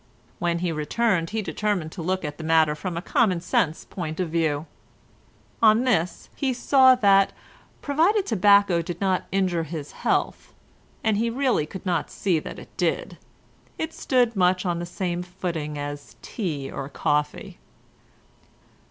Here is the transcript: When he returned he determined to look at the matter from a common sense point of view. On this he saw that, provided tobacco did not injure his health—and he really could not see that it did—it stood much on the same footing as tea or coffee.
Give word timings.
When 0.39 0.57
he 0.65 0.71
returned 0.71 1.29
he 1.29 1.43
determined 1.43 1.91
to 1.91 2.01
look 2.01 2.25
at 2.25 2.39
the 2.39 2.43
matter 2.43 2.73
from 2.73 2.97
a 2.97 3.03
common 3.03 3.39
sense 3.39 3.85
point 3.85 4.19
of 4.19 4.31
view. 4.31 4.65
On 5.61 5.83
this 5.83 6.27
he 6.35 6.53
saw 6.55 6.95
that, 6.95 7.33
provided 7.83 8.25
tobacco 8.25 8.81
did 8.81 8.99
not 8.99 9.25
injure 9.31 9.61
his 9.61 9.91
health—and 9.91 11.17
he 11.17 11.29
really 11.29 11.67
could 11.67 11.85
not 11.85 12.09
see 12.09 12.39
that 12.39 12.57
it 12.57 12.75
did—it 12.77 13.93
stood 13.93 14.35
much 14.35 14.65
on 14.65 14.79
the 14.79 14.87
same 14.87 15.21
footing 15.21 15.77
as 15.77 16.15
tea 16.23 16.71
or 16.71 16.89
coffee. 16.89 17.59